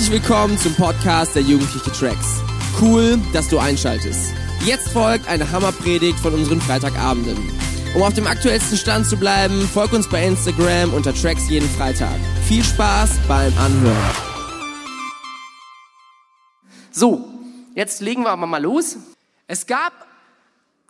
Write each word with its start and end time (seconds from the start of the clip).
Herzlich 0.00 0.22
willkommen 0.22 0.56
zum 0.56 0.74
Podcast 0.76 1.34
der 1.34 1.42
Jugendliche 1.42 1.92
Tracks. 1.92 2.40
Cool, 2.80 3.18
dass 3.34 3.50
du 3.50 3.58
einschaltest. 3.58 4.32
Jetzt 4.64 4.88
folgt 4.88 5.28
eine 5.28 5.52
Hammerpredigt 5.52 6.18
von 6.18 6.32
unseren 6.32 6.58
Freitagabenden. 6.58 7.36
Um 7.94 8.02
auf 8.02 8.14
dem 8.14 8.26
aktuellsten 8.26 8.78
Stand 8.78 9.06
zu 9.06 9.18
bleiben, 9.18 9.60
folg 9.68 9.92
uns 9.92 10.08
bei 10.08 10.26
Instagram 10.26 10.94
unter 10.94 11.12
Tracks 11.12 11.50
jeden 11.50 11.68
Freitag. 11.68 12.18
Viel 12.48 12.64
Spaß 12.64 13.10
beim 13.28 13.52
Anhören. 13.58 14.14
So, 16.90 17.28
jetzt 17.74 18.00
legen 18.00 18.22
wir 18.22 18.30
aber 18.30 18.46
mal 18.46 18.62
los. 18.62 18.96
Es 19.48 19.66
gab 19.66 19.92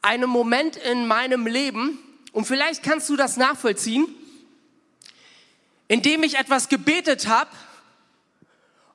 einen 0.03 0.31
Moment 0.31 0.77
in 0.77 1.09
meinem 1.09 1.49
Leben, 1.49 1.99
und 2.31 2.47
vielleicht 2.47 2.85
kannst 2.85 3.09
du 3.09 3.17
das 3.17 3.37
nachvollziehen, 3.37 4.07
in 5.89 6.01
dem 6.01 6.23
ich 6.23 6.39
etwas 6.39 6.69
gebetet 6.69 7.27
habe 7.27 7.51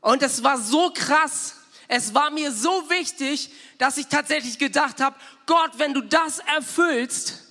und 0.06 0.22
es 0.22 0.44
war 0.44 0.60
so 0.60 0.92
krass, 0.94 1.56
es 1.88 2.14
war 2.14 2.30
mir 2.30 2.52
so 2.52 2.92
wichtig, 2.92 3.50
dass 3.80 3.98
ich 3.98 4.06
tatsächlich 4.06 4.60
gedacht 4.60 5.02
habe, 5.02 5.16
Gott, 5.48 5.72
wenn 5.80 5.96
du 5.96 6.02
das 6.02 6.38
erfüllst, 6.38 7.44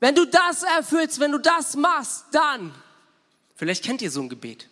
wenn 0.00 0.14
du 0.14 0.24
das 0.24 0.62
erfüllst, 0.62 1.20
wenn 1.20 1.30
du 1.30 1.36
das 1.36 1.76
machst, 1.76 2.24
dann, 2.32 2.74
vielleicht 3.54 3.84
kennt 3.84 4.00
ihr 4.00 4.10
so 4.10 4.22
ein 4.22 4.30
Gebet, 4.30 4.70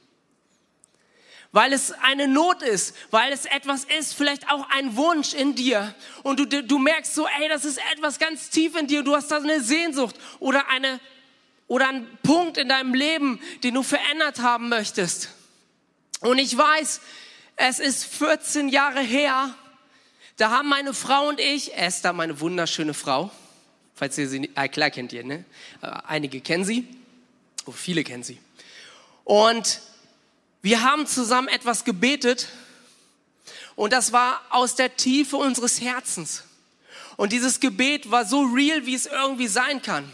weil 1.53 1.75
es 1.75 1.93
eine 1.93 2.27
Not 2.27 2.63
ist, 2.63 2.95
weil 3.11 3.35
es 3.35 3.45
etwas 3.45 3.85
ist, 3.85 4.15
vielleicht 4.15 4.51
auch 4.51 4.71
ein 4.71 4.97
Wunsch 4.97 5.35
in 5.35 5.55
dir. 5.55 5.95
Und 6.23 6.41
du, 6.41 6.47
du 6.47 6.79
merkst 6.79 7.15
so, 7.15 7.27
ey, 7.27 7.51
das 7.51 7.67
ist 7.67 7.79
etwas 7.93 8.19
ganz 8.19 8.49
tief 8.49 8.75
in 8.75 8.87
dir, 8.87 9.03
du 9.03 9.15
hast 9.15 9.31
da 9.31 9.37
eine 9.37 9.61
Sehnsucht 9.61 10.17
oder 10.39 10.67
eine 10.71 10.99
oder 11.71 11.89
ein 11.89 12.05
Punkt 12.25 12.59
in 12.59 12.69
deinem 12.69 12.95
Leben, 12.95 13.39
den 13.63 13.75
du 13.75 13.85
verändert 13.85 14.41
haben 14.41 14.69
möchtest. 14.69 15.29
Und 16.19 16.39
ich 16.39 16.59
weiß, 16.59 17.01
es 17.55 17.79
ist 17.79 18.05
14 18.07 18.69
Jahre 18.69 19.01
her, 19.01 19.55
da 20.37 20.51
haben 20.51 20.69
meine 20.69 20.93
Frau 20.93 21.29
und 21.29 21.39
ich, 21.39 21.73
Esther, 21.77 22.13
meine 22.13 22.41
wunderschöne 22.41 22.93
Frau, 22.93 23.31
falls 23.95 24.19
ihr 24.19 24.29
sie, 24.29 24.51
äh, 24.57 24.69
klar 24.69 24.91
kennt 24.91 25.13
ihr, 25.13 25.23
ne? 25.23 25.45
Äh, 25.81 25.93
einige 26.09 26.41
kennen 26.41 26.65
sie, 26.65 26.89
oh, 27.67 27.71
viele 27.71 28.03
kennen 28.03 28.25
sie. 28.25 28.41
Und 29.23 29.81
wir 30.63 30.83
haben 30.83 31.07
zusammen 31.07 31.47
etwas 31.47 31.85
gebetet 31.85 32.49
und 33.77 33.93
das 33.93 34.11
war 34.11 34.43
aus 34.51 34.75
der 34.75 34.97
Tiefe 34.97 35.37
unseres 35.37 35.81
Herzens. 35.81 36.43
Und 37.17 37.31
dieses 37.31 37.61
Gebet 37.61 38.11
war 38.11 38.25
so 38.25 38.43
real, 38.43 38.87
wie 38.87 38.95
es 38.97 39.07
irgendwie 39.07 39.47
sein 39.47 39.83
kann. 39.83 40.11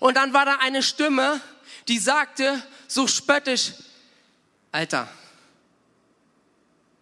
Und 0.00 0.16
dann 0.16 0.32
war 0.32 0.44
da 0.44 0.56
eine 0.56 0.82
Stimme, 0.82 1.40
die 1.88 1.98
sagte 1.98 2.62
so 2.88 3.06
spöttisch, 3.06 3.72
Alter, 4.70 5.08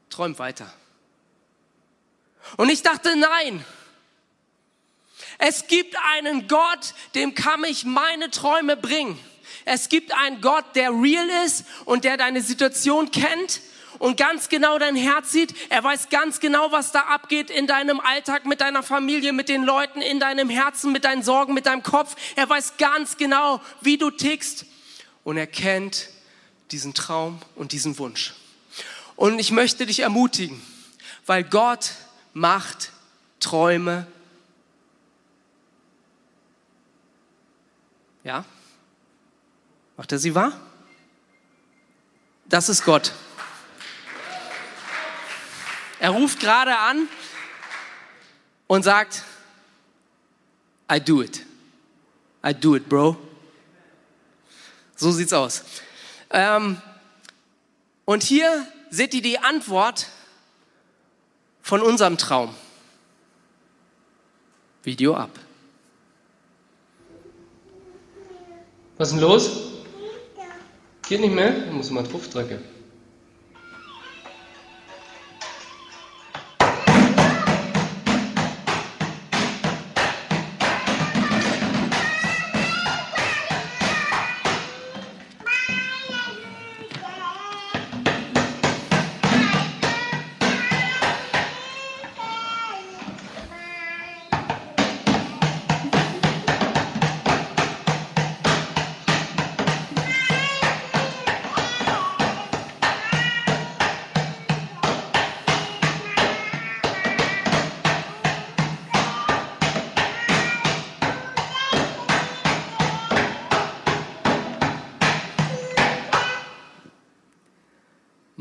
träum 0.08 0.38
weiter. 0.38 0.72
Und 2.56 2.68
ich 2.68 2.82
dachte, 2.82 3.14
nein, 3.16 3.64
es 5.38 5.66
gibt 5.66 5.96
einen 6.14 6.48
Gott, 6.48 6.94
dem 7.14 7.34
kann 7.34 7.64
ich 7.64 7.84
meine 7.84 8.30
Träume 8.30 8.76
bringen. 8.76 9.18
Es 9.64 9.88
gibt 9.88 10.12
einen 10.12 10.40
Gott, 10.40 10.64
der 10.74 10.90
real 10.90 11.28
ist 11.46 11.64
und 11.84 12.04
der 12.04 12.16
deine 12.16 12.42
Situation 12.42 13.10
kennt 13.10 13.60
und 14.00 14.16
ganz 14.16 14.48
genau 14.48 14.78
dein 14.78 14.96
Herz 14.96 15.30
sieht. 15.30 15.54
Er 15.68 15.84
weiß 15.84 16.08
ganz 16.08 16.40
genau, 16.40 16.72
was 16.72 16.90
da 16.90 17.00
abgeht 17.02 17.50
in 17.50 17.66
deinem 17.66 18.00
Alltag, 18.00 18.46
mit 18.46 18.62
deiner 18.62 18.82
Familie, 18.82 19.34
mit 19.34 19.50
den 19.50 19.62
Leuten, 19.62 20.00
in 20.00 20.18
deinem 20.18 20.48
Herzen, 20.48 20.90
mit 20.90 21.04
deinen 21.04 21.22
Sorgen, 21.22 21.52
mit 21.52 21.66
deinem 21.66 21.82
Kopf. 21.82 22.16
Er 22.34 22.48
weiß 22.48 22.78
ganz 22.78 23.18
genau, 23.18 23.60
wie 23.82 23.98
du 23.98 24.10
tickst. 24.10 24.64
Und 25.22 25.36
er 25.36 25.46
kennt 25.46 26.08
diesen 26.70 26.94
Traum 26.94 27.40
und 27.54 27.72
diesen 27.72 27.98
Wunsch. 27.98 28.32
Und 29.16 29.38
ich 29.38 29.50
möchte 29.50 29.84
dich 29.84 30.00
ermutigen, 30.00 30.62
weil 31.26 31.44
Gott 31.44 31.92
macht 32.32 32.92
Träume. 33.38 34.06
Ja? 38.24 38.46
Macht 39.98 40.10
er 40.10 40.18
sie 40.18 40.34
wahr? 40.34 40.58
Das 42.46 42.70
ist 42.70 42.82
Gott. 42.82 43.12
Er 46.00 46.10
ruft 46.10 46.40
gerade 46.40 46.76
an 46.78 47.08
und 48.66 48.82
sagt, 48.82 49.22
I 50.90 50.98
do 50.98 51.22
it. 51.22 51.44
I 52.44 52.54
do 52.54 52.74
it, 52.74 52.88
bro. 52.88 53.16
So 54.96 55.12
sieht's 55.12 55.34
aus. 55.34 55.62
Ähm, 56.30 56.80
und 58.06 58.22
hier 58.22 58.66
seht 58.88 59.12
ihr 59.12 59.20
die 59.20 59.38
Antwort 59.38 60.06
von 61.60 61.82
unserem 61.82 62.16
Traum. 62.16 62.54
Video 64.82 65.14
ab. 65.14 65.30
Was 68.96 69.08
ist 69.08 69.14
denn 69.14 69.20
los? 69.20 69.50
Geht 71.06 71.20
nicht 71.20 71.34
mehr? 71.34 71.66
Ich 71.66 71.72
muss 71.72 71.90
mal 71.90 72.04
drauf 72.04 72.26
drücken. 72.28 72.69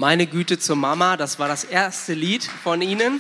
Meine 0.02 0.28
Güte 0.28 0.58
zur 0.58 0.78
Mama, 0.78 1.18
das 1.18 1.40
war 1.40 1.50
das 1.50 1.66
erste 1.66 2.14
Lied 2.14 2.46
von 2.46 2.82
ihnen. 2.82 3.20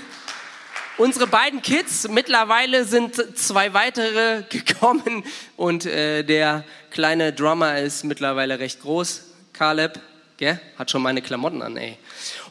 Unsere 0.97 1.27
beiden 1.27 1.61
Kids, 1.61 2.07
mittlerweile 2.07 2.85
sind 2.85 3.37
zwei 3.37 3.73
weitere 3.73 4.43
gekommen 4.49 5.25
und 5.57 5.85
äh, 5.85 6.23
der 6.23 6.63
kleine 6.89 7.33
Drummer 7.33 7.79
ist 7.79 8.05
mittlerweile 8.05 8.59
recht 8.59 8.79
groß, 8.79 9.23
Caleb, 9.51 9.99
gell? 10.37 10.57
hat 10.77 10.89
schon 10.89 11.01
meine 11.01 11.21
Klamotten 11.21 11.61
an, 11.61 11.75
ey. 11.75 11.97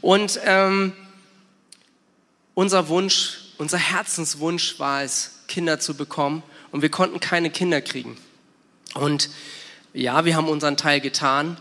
Und 0.02 0.38
ähm, 0.44 0.92
unser 2.52 2.88
Wunsch, 2.88 3.54
unser 3.56 3.78
Herzenswunsch 3.78 4.78
war 4.78 5.04
es, 5.04 5.40
Kinder 5.48 5.80
zu 5.80 5.96
bekommen 5.96 6.42
und 6.70 6.82
wir 6.82 6.90
konnten 6.90 7.18
keine 7.18 7.48
Kinder 7.48 7.80
kriegen. 7.80 8.18
Und 8.92 9.30
ja, 9.94 10.26
wir 10.26 10.36
haben 10.36 10.50
unseren 10.50 10.76
Teil 10.76 11.00
getan 11.00 11.56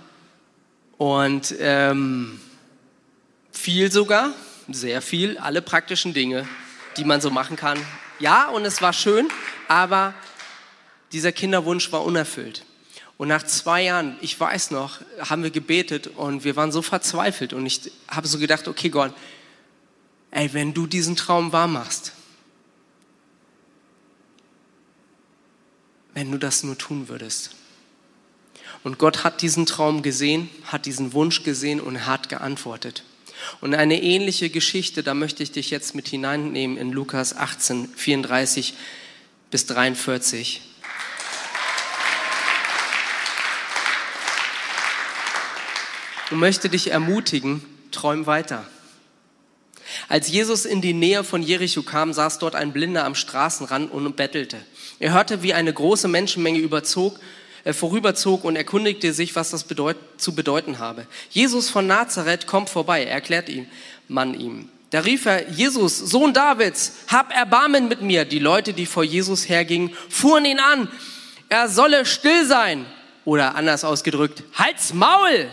und 0.97 1.55
ähm, 1.59 2.41
viel 3.57 3.91
sogar, 3.91 4.34
sehr 4.69 5.01
viel, 5.01 5.38
alle 5.38 5.62
praktischen 5.62 6.13
Dinge, 6.13 6.47
die 6.95 7.03
man 7.03 7.22
so 7.22 7.29
machen 7.29 7.57
kann. 7.57 7.78
Ja, 8.19 8.47
und 8.50 8.66
es 8.66 8.81
war 8.81 8.94
schön, 8.94 9.28
aber 9.67 10.14
dieser 11.11 11.32
Kinderwunsch 11.32 11.91
war 11.91 12.03
unerfüllt. 12.03 12.64
Und 13.17 13.29
nach 13.29 13.43
zwei 13.43 13.84
Jahren, 13.84 14.16
ich 14.22 14.40
weiß 14.40 14.72
noch, 14.72 15.02
haben 15.20 15.43
wir 15.43 15.49
gebetet 15.49 16.08
und 16.08 16.43
wir 16.43 16.55
waren 16.55 16.72
so 16.72 16.82
verzweifelt 16.82 17.53
und 17.53 17.66
ich 17.66 17.91
habe 18.08 18.28
so 18.28 18.37
gedacht, 18.37 18.67
okay 18.67 18.90
Gott, 18.90 19.14
ey, 20.32 20.53
wenn 20.53 20.73
du 20.73 20.85
diesen 20.85 21.16
Traum 21.16 21.52
wahr 21.52 21.67
machst, 21.67 22.14
wenn 26.14 26.32
du 26.32 26.37
das 26.37 26.64
nur 26.64 26.78
tun 26.78 27.08
würdest. 27.09 27.55
Und 28.84 28.99
Gott 28.99 29.23
hat 29.23 29.41
diesen 29.41 29.66
Traum 29.66 30.02
gesehen, 30.03 30.49
hat 30.66 30.85
diesen 30.85 31.14
Wunsch 31.14 31.43
gesehen 31.43 31.82
und 31.82 32.05
hat 32.05 32.29
geantwortet. 32.29 33.03
Und 33.61 33.75
eine 33.75 34.01
ähnliche 34.01 34.49
Geschichte, 34.49 35.03
da 35.03 35.13
möchte 35.13 35.43
ich 35.43 35.51
dich 35.51 35.69
jetzt 35.69 35.95
mit 35.95 36.07
hineinnehmen 36.07 36.78
in 36.78 36.91
Lukas 36.91 37.35
18, 37.35 37.89
34 37.95 38.73
bis 39.51 39.66
43. 39.66 40.61
Und 46.31 46.39
möchte 46.39 46.69
dich 46.69 46.91
ermutigen, 46.91 47.63
träum 47.91 48.25
weiter. 48.25 48.67
Als 50.09 50.29
Jesus 50.29 50.66
in 50.66 50.81
die 50.81 50.93
Nähe 50.93 51.23
von 51.23 51.41
Jericho 51.41 51.84
kam, 51.84 52.13
saß 52.13 52.39
dort 52.39 52.55
ein 52.55 52.73
Blinder 52.73 53.05
am 53.05 53.16
Straßenrand 53.16 53.91
und 53.91 54.16
bettelte. 54.16 54.57
Er 54.99 55.13
hörte, 55.13 55.43
wie 55.43 55.53
eine 55.53 55.73
große 55.73 56.07
Menschenmenge 56.07 56.59
überzog, 56.59 57.19
vorüberzog 57.73 58.43
und 58.43 58.55
erkundigte 58.55 59.14
sich, 59.14 59.35
was 59.35 59.52
das 59.52 59.64
bedeut 59.64 59.97
zu 60.17 60.35
bedeuten 60.35 60.79
habe. 60.79 61.05
Jesus 61.29 61.69
von 61.69 61.87
Nazareth 61.87 62.47
kommt 62.47 62.69
vorbei, 62.69 63.05
erklärt 63.05 63.49
ihm, 63.49 63.67
man 64.08 64.40
ihm. 64.40 64.69
Da 64.90 65.02
rief 65.02 65.25
er, 65.25 65.49
Jesus, 65.49 65.97
Sohn 65.97 66.34
Davids, 66.34 66.93
hab 67.08 67.35
Erbarmen 67.35 67.90
mit 67.90 68.02
mir. 68.02 68.23
Die 68.23 68.40
Leute, 68.40 68.73
die 68.73 68.85
vor 68.85 69.03
Jesus 69.03 69.49
hergingen, 69.49 69.91
fuhren 70.09 70.46
ihn 70.46 70.59
an. 70.59 70.90
Er 71.49 71.67
solle 71.67 72.05
still 72.05 72.46
sein. 72.46 72.85
Oder 73.25 73.55
anders 73.55 73.84
ausgedrückt, 73.84 74.43
halt's 74.53 74.93
Maul! 74.93 75.49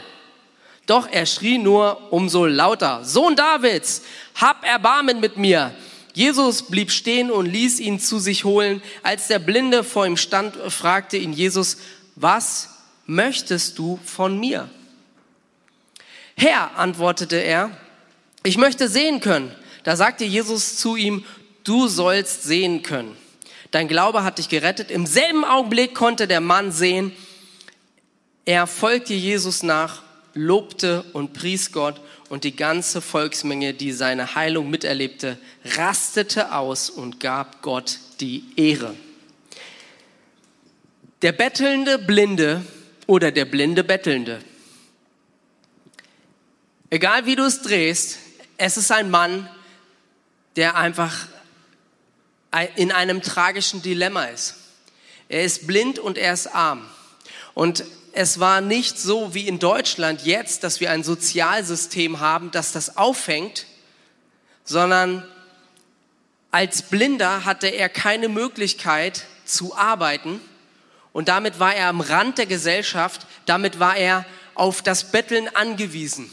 Doch 0.87 1.08
er 1.10 1.26
schrie 1.26 1.58
nur 1.58 2.12
umso 2.12 2.44
lauter, 2.44 3.05
Sohn 3.05 3.37
Davids, 3.37 4.02
hab 4.34 4.64
Erbarmen 4.64 5.19
mit 5.19 5.37
mir. 5.37 5.75
Jesus 6.12 6.62
blieb 6.62 6.93
stehen 6.93 7.31
und 7.31 7.46
ließ 7.46 7.81
ihn 7.81 7.99
zu 7.99 8.20
sich 8.20 8.44
holen. 8.44 8.82
Als 9.02 9.26
der 9.26 9.40
Blinde 9.40 9.82
vor 9.82 10.06
ihm 10.06 10.17
stand, 10.17 10.55
fragte 10.69 11.17
ihn 11.17 11.32
Jesus, 11.32 11.78
was 12.16 12.70
möchtest 13.06 13.78
du 13.78 13.99
von 14.05 14.38
mir? 14.38 14.69
Herr, 16.37 16.76
antwortete 16.76 17.37
er, 17.37 17.70
ich 18.43 18.58
möchte 18.58 18.88
sehen 18.88 19.20
können. 19.20 19.55
Da 19.84 19.96
sagte 19.96 20.25
Jesus 20.25 20.76
zu 20.76 20.96
ihm, 20.96 21.25
du 21.64 21.88
sollst 21.88 22.43
sehen 22.43 22.82
können. 22.82 23.16
Dein 23.70 23.88
Glaube 23.88 24.22
hat 24.22 24.38
dich 24.38 24.49
gerettet. 24.49 24.90
Im 24.90 25.06
selben 25.06 25.44
Augenblick 25.44 25.94
konnte 25.94 26.26
der 26.26 26.40
Mann 26.40 26.72
sehen. 26.72 27.12
Er 28.44 28.67
folgte 28.67 29.14
Jesus 29.14 29.62
nach, 29.62 30.02
lobte 30.34 31.02
und 31.12 31.32
pries 31.32 31.72
Gott 31.72 32.00
und 32.28 32.44
die 32.44 32.56
ganze 32.56 33.00
Volksmenge, 33.00 33.75
die 33.75 33.93
seine 33.93 34.34
Heilung 34.34 34.70
miterlebte, 34.70 35.38
rastete 35.76 36.52
aus 36.52 36.90
und 36.90 37.20
gab 37.20 37.62
Gott 37.62 37.99
die 38.20 38.44
Ehre. 38.56 38.94
Der 41.25 41.32
bettelnde 41.32 41.99
Blinde 41.99 42.62
oder 43.06 43.32
der 43.32 43.47
blinde 43.47 43.82
Bettelnde. 43.82 44.44
Egal 46.91 47.25
wie 47.25 47.35
du 47.35 47.44
es 47.44 47.62
drehst, 47.62 48.19
es 48.59 48.76
ist 48.76 48.93
ein 48.93 49.11
Mann, 49.11 49.49
der 50.56 50.76
einfach 50.76 51.29
in 52.76 52.93
einem 52.93 53.23
tragischen 53.23 53.81
Dilemma 53.81 54.25
ist. 54.25 54.56
Er 55.31 55.44
ist 55.44 55.67
blind 55.67 55.99
und 55.99 56.19
er 56.19 56.35
ist 56.35 56.49
arm. 56.49 56.87
Und 57.55 57.85
es 58.12 58.38
war 58.38 58.61
nicht 58.61 58.99
so 58.99 59.32
wie 59.32 59.49
in 59.49 59.59
Deutschland 59.59 60.27
jetzt, 60.27 60.62
dass 60.62 60.81
wir 60.81 60.91
ein 60.91 61.05
Sozialsystem 61.05 62.20
haben, 62.20 62.50
das 62.50 62.73
das 62.73 62.99
auffängt, 62.99 63.65
sondern 64.62 65.27
als 66.50 66.82
Blinder 66.82 67.47
hatte 67.47 67.69
er 67.69 67.88
keine 67.88 68.29
Möglichkeit 68.29 69.25
zu 69.47 69.75
arbeiten 69.75 70.43
und 71.14 71.28
damit 71.28 71.58
war 71.58 71.75
er 71.75 71.88
am 71.88 72.02
Rand 72.02 72.37
der 72.37 72.46
Gesellschaft, 72.46 73.26
damit 73.46 73.81
war 73.81 73.96
er 73.96 74.26
auf 74.55 74.82
das 74.82 75.11
Betteln 75.11 75.49
angewiesen. 75.55 76.31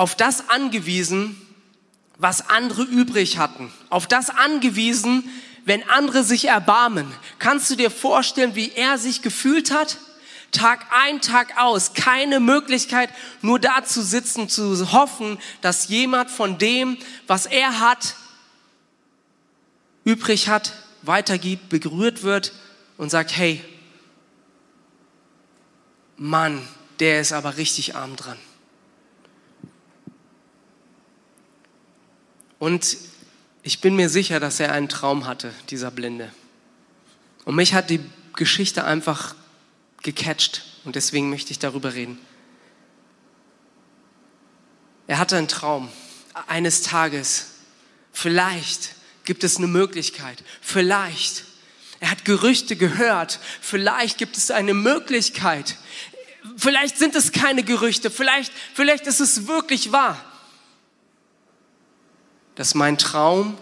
auf 0.00 0.14
das 0.14 0.48
angewiesen, 0.48 1.36
was 2.16 2.48
andere 2.48 2.84
übrig 2.84 3.36
hatten. 3.36 3.70
Auf 3.90 4.06
das 4.06 4.30
angewiesen, 4.30 5.28
wenn 5.66 5.86
andere 5.90 6.24
sich 6.24 6.46
erbarmen. 6.46 7.06
Kannst 7.38 7.68
du 7.68 7.76
dir 7.76 7.90
vorstellen, 7.90 8.54
wie 8.54 8.72
er 8.72 8.96
sich 8.96 9.20
gefühlt 9.20 9.70
hat? 9.70 9.98
Tag 10.52 10.86
ein, 10.90 11.20
Tag 11.20 11.58
aus, 11.58 11.92
keine 11.92 12.40
Möglichkeit, 12.40 13.10
nur 13.42 13.58
da 13.58 13.84
zu 13.84 14.00
sitzen, 14.00 14.48
zu 14.48 14.90
hoffen, 14.90 15.38
dass 15.60 15.88
jemand 15.88 16.30
von 16.30 16.56
dem, 16.56 16.96
was 17.26 17.44
er 17.44 17.80
hat, 17.80 18.16
übrig 20.10 20.48
hat, 20.48 20.72
weitergibt, 21.02 21.68
berührt 21.68 22.22
wird 22.22 22.52
und 22.96 23.10
sagt, 23.10 23.36
hey, 23.36 23.64
Mann, 26.16 26.66
der 26.98 27.20
ist 27.20 27.32
aber 27.32 27.56
richtig 27.56 27.94
arm 27.94 28.16
dran. 28.16 28.36
Und 32.58 32.98
ich 33.62 33.80
bin 33.80 33.94
mir 33.96 34.08
sicher, 34.08 34.40
dass 34.40 34.60
er 34.60 34.72
einen 34.72 34.88
Traum 34.88 35.26
hatte, 35.26 35.54
dieser 35.70 35.90
Blinde. 35.90 36.30
Und 37.44 37.54
mich 37.54 37.72
hat 37.72 37.88
die 37.88 38.00
Geschichte 38.34 38.84
einfach 38.84 39.34
gecatcht 40.02 40.64
und 40.84 40.96
deswegen 40.96 41.30
möchte 41.30 41.52
ich 41.52 41.58
darüber 41.58 41.94
reden. 41.94 42.18
Er 45.06 45.18
hatte 45.18 45.36
einen 45.36 45.48
Traum 45.48 45.88
eines 46.48 46.82
Tages. 46.82 47.52
Vielleicht 48.12 48.94
gibt 49.24 49.44
es 49.44 49.56
eine 49.56 49.66
Möglichkeit. 49.66 50.42
Vielleicht. 50.60 51.44
Er 52.00 52.10
hat 52.10 52.24
Gerüchte 52.24 52.76
gehört. 52.76 53.38
Vielleicht 53.60 54.18
gibt 54.18 54.36
es 54.36 54.50
eine 54.50 54.74
Möglichkeit. 54.74 55.76
Vielleicht 56.56 56.98
sind 56.98 57.14
es 57.14 57.32
keine 57.32 57.62
Gerüchte. 57.62 58.10
Vielleicht, 58.10 58.52
vielleicht 58.74 59.06
ist 59.06 59.20
es 59.20 59.46
wirklich 59.46 59.92
wahr 59.92 60.18
dass 62.60 62.74
mein 62.74 62.98
Traum 62.98 63.56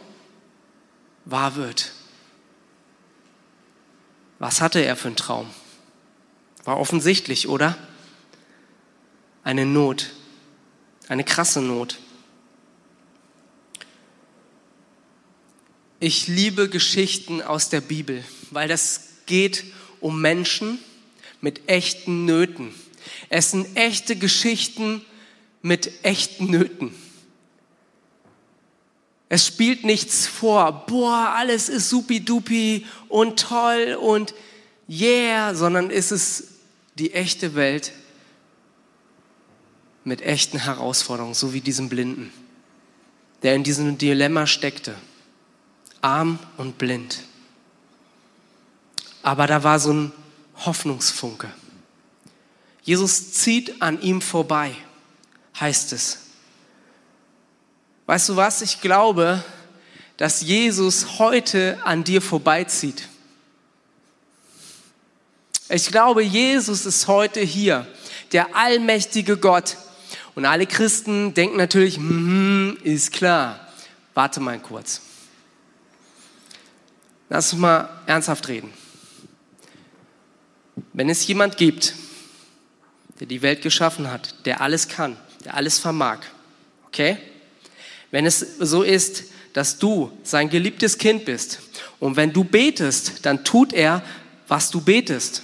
wahr 1.24 1.54
wird. 1.54 1.92
Was 4.40 4.60
hatte 4.60 4.80
er 4.80 4.96
für 4.96 5.06
einen 5.06 5.16
Traum? 5.16 5.48
War 6.64 6.80
offensichtlich, 6.80 7.46
oder? 7.48 7.78
Eine 9.44 9.66
Not, 9.66 10.10
eine 11.06 11.22
krasse 11.22 11.62
Not. 11.62 12.00
Ich 16.00 16.28
liebe 16.28 16.68
Geschichten 16.68 17.42
aus 17.42 17.70
der 17.70 17.80
Bibel, 17.80 18.24
weil 18.50 18.68
das 18.68 19.08
geht 19.26 19.64
um 20.00 20.20
Menschen 20.20 20.78
mit 21.40 21.68
echten 21.68 22.24
Nöten. 22.24 22.72
Es 23.30 23.50
sind 23.50 23.76
echte 23.76 24.14
Geschichten 24.14 25.04
mit 25.60 26.04
echten 26.04 26.50
Nöten. 26.50 26.94
Es 29.28 29.46
spielt 29.46 29.84
nichts 29.84 30.26
vor, 30.26 30.86
boah, 30.86 31.34
alles 31.36 31.68
ist 31.68 31.90
supidupi 31.90 32.86
und 33.08 33.40
toll 33.40 33.98
und 34.00 34.34
yeah, 34.88 35.54
sondern 35.54 35.90
ist 35.90 36.12
es 36.12 36.44
die 36.94 37.12
echte 37.12 37.56
Welt 37.56 37.92
mit 40.04 40.22
echten 40.22 40.58
Herausforderungen, 40.58 41.34
so 41.34 41.52
wie 41.52 41.60
diesem 41.60 41.88
Blinden, 41.88 42.32
der 43.42 43.54
in 43.54 43.64
diesem 43.64 43.98
Dilemma 43.98 44.46
steckte, 44.46 44.94
arm 46.00 46.38
und 46.56 46.78
blind. 46.78 47.22
Aber 49.22 49.46
da 49.46 49.62
war 49.62 49.78
so 49.78 49.92
ein 49.92 50.12
Hoffnungsfunke. 50.64 51.50
Jesus 52.82 53.32
zieht 53.32 53.82
an 53.82 54.00
ihm 54.00 54.22
vorbei, 54.22 54.74
heißt 55.58 55.92
es. 55.92 56.18
Weißt 58.06 58.30
du 58.30 58.36
was? 58.36 58.62
Ich 58.62 58.80
glaube, 58.80 59.44
dass 60.16 60.40
Jesus 60.40 61.18
heute 61.18 61.78
an 61.84 62.04
dir 62.04 62.22
vorbeizieht. 62.22 63.08
Ich 65.68 65.88
glaube, 65.88 66.22
Jesus 66.22 66.86
ist 66.86 67.06
heute 67.08 67.40
hier, 67.40 67.86
der 68.32 68.56
allmächtige 68.56 69.36
Gott. 69.36 69.76
Und 70.34 70.46
alle 70.46 70.66
Christen 70.66 71.34
denken 71.34 71.58
natürlich, 71.58 71.98
mm, 71.98 72.78
ist 72.82 73.12
klar. 73.12 73.68
Warte 74.14 74.40
mal 74.40 74.58
kurz. 74.58 75.02
Lass 77.28 77.52
uns 77.52 77.60
mal 77.60 77.88
ernsthaft 78.06 78.48
reden. 78.48 78.72
Wenn 80.92 81.08
es 81.08 81.26
jemand 81.26 81.56
gibt, 81.56 81.94
der 83.20 83.26
die 83.26 83.42
Welt 83.42 83.62
geschaffen 83.62 84.10
hat, 84.10 84.46
der 84.46 84.60
alles 84.60 84.88
kann, 84.88 85.16
der 85.44 85.54
alles 85.54 85.78
vermag, 85.78 86.20
okay? 86.86 87.18
Wenn 88.10 88.26
es 88.26 88.38
so 88.38 88.82
ist, 88.82 89.24
dass 89.52 89.78
du 89.78 90.12
sein 90.22 90.50
geliebtes 90.50 90.98
Kind 90.98 91.24
bist 91.24 91.60
und 92.00 92.16
wenn 92.16 92.32
du 92.32 92.44
betest, 92.44 93.26
dann 93.26 93.44
tut 93.44 93.72
er, 93.72 94.02
was 94.46 94.70
du 94.70 94.80
betest. 94.80 95.42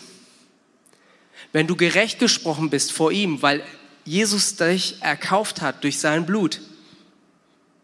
Wenn 1.52 1.66
du 1.66 1.76
gerecht 1.76 2.18
gesprochen 2.18 2.70
bist 2.70 2.92
vor 2.92 3.12
ihm, 3.12 3.42
weil 3.42 3.62
Jesus 4.04 4.56
dich 4.56 5.02
erkauft 5.02 5.60
hat 5.60 5.84
durch 5.84 5.98
sein 5.98 6.26
Blut, 6.26 6.60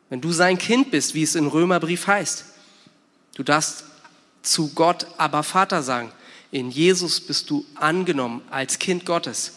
wenn 0.09 0.21
du 0.21 0.33
sein 0.33 0.59
Kind 0.59 0.90
bist, 0.90 1.14
wie 1.14 1.23
es 1.23 1.35
im 1.35 1.47
Römerbrief 1.47 2.07
heißt, 2.07 2.45
du 3.37 3.42
darfst 3.42 3.85
zu 4.43 4.73
Gott 4.75 5.07
aber 5.19 5.43
Vater 5.43 5.83
sagen. 5.83 6.13
In 6.51 6.71
Jesus 6.71 7.21
bist 7.21 7.51
du 7.51 7.65
angenommen 7.75 8.43
als 8.51 8.79
Kind 8.79 9.07
Gottes. 9.07 9.53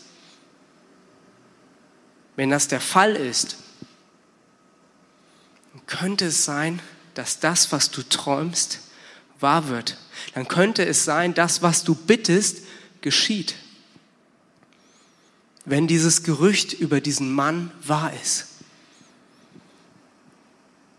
Wenn 2.35 2.49
das 2.49 2.67
der 2.67 2.81
Fall 2.81 3.15
ist, 3.15 3.57
könnte 5.87 6.25
es 6.25 6.45
sein, 6.45 6.81
dass 7.13 7.39
das, 7.39 7.71
was 7.71 7.91
du 7.91 8.03
träumst, 8.03 8.79
wahr 9.39 9.67
wird. 9.67 9.97
Dann 10.33 10.47
könnte 10.47 10.85
es 10.85 11.03
sein, 11.03 11.33
das, 11.33 11.61
was 11.61 11.83
du 11.83 11.95
bittest, 11.95 12.63
geschieht. 13.01 13.55
Wenn 15.65 15.87
dieses 15.87 16.23
Gerücht 16.23 16.73
über 16.73 17.01
diesen 17.01 17.31
Mann 17.31 17.71
wahr 17.83 18.13
ist. 18.21 18.47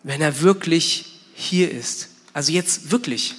Wenn 0.02 0.20
er 0.20 0.40
wirklich 0.40 1.20
hier 1.34 1.70
ist. 1.70 2.08
Also 2.32 2.52
jetzt 2.52 2.90
wirklich. 2.90 3.34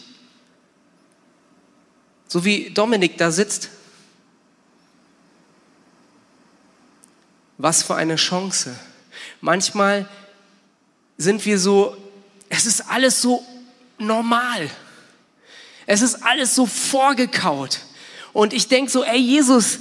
So 2.27 2.43
wie 2.43 2.69
Dominik 2.71 3.17
da 3.17 3.31
sitzt. 3.31 3.69
Was 7.57 7.83
für 7.83 7.95
eine 7.95 8.15
Chance. 8.15 8.77
Manchmal 9.41 10.09
sind 11.17 11.45
wir 11.45 11.59
so, 11.59 11.95
es 12.49 12.65
ist 12.65 12.81
alles 12.89 13.21
so 13.21 13.45
normal. 13.97 14.69
Es 15.85 16.01
ist 16.01 16.23
alles 16.23 16.55
so 16.55 16.65
vorgekaut. 16.65 17.79
Und 18.33 18.53
ich 18.53 18.67
denke 18.67 18.91
so, 18.91 19.03
ey 19.03 19.17
Jesus, 19.17 19.79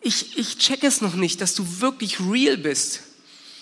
ich, 0.00 0.38
ich 0.38 0.58
check 0.58 0.82
es 0.82 1.00
noch 1.00 1.14
nicht, 1.14 1.40
dass 1.40 1.54
du 1.54 1.80
wirklich 1.80 2.18
real 2.20 2.56
bist. 2.56 3.00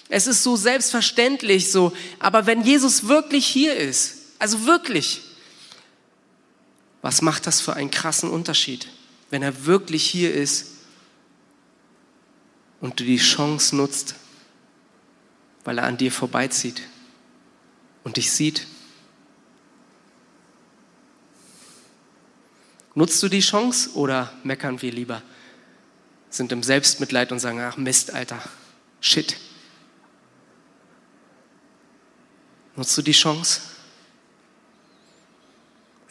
Es 0.08 0.26
ist 0.26 0.42
so 0.42 0.56
selbstverständlich 0.56 1.70
so, 1.70 1.92
aber 2.18 2.46
wenn 2.46 2.62
Jesus 2.62 3.08
wirklich 3.08 3.46
hier 3.46 3.76
ist, 3.76 4.16
also 4.38 4.64
wirklich, 4.64 5.20
was 7.08 7.22
macht 7.22 7.46
das 7.46 7.62
für 7.62 7.72
einen 7.72 7.90
krassen 7.90 8.28
Unterschied, 8.28 8.86
wenn 9.30 9.42
er 9.42 9.64
wirklich 9.64 10.04
hier 10.04 10.34
ist 10.34 10.72
und 12.82 13.00
du 13.00 13.04
die 13.04 13.16
Chance 13.16 13.74
nutzt, 13.74 14.14
weil 15.64 15.78
er 15.78 15.84
an 15.84 15.96
dir 15.96 16.12
vorbeizieht 16.12 16.82
und 18.04 18.18
dich 18.18 18.30
sieht? 18.30 18.66
Nutzt 22.94 23.22
du 23.22 23.30
die 23.30 23.40
Chance 23.40 23.94
oder 23.94 24.30
meckern 24.44 24.82
wir 24.82 24.92
lieber? 24.92 25.22
Sind 26.28 26.52
im 26.52 26.62
Selbstmitleid 26.62 27.32
und 27.32 27.38
sagen, 27.38 27.58
ach 27.58 27.78
Mist, 27.78 28.12
Alter, 28.12 28.42
shit. 29.00 29.38
Nutzt 32.76 32.98
du 32.98 33.00
die 33.00 33.12
Chance? 33.12 33.62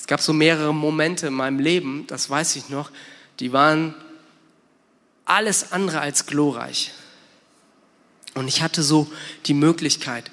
Es 0.08 0.10
gab 0.10 0.22
so 0.22 0.32
mehrere 0.32 0.74
Momente 0.74 1.28
in 1.28 1.34
meinem 1.34 1.60
Leben, 1.60 2.08
das 2.08 2.30
weiß 2.30 2.56
ich 2.56 2.70
noch, 2.70 2.92
die 3.42 3.52
waren 3.52 3.94
alles 5.26 5.74
andere 5.74 6.00
als 6.00 6.28
glorreich. 6.28 6.94
Und 8.34 8.48
ich 8.48 8.62
hatte 8.62 8.84
so 8.84 9.12
die 9.48 9.54
Möglichkeit. 9.54 10.32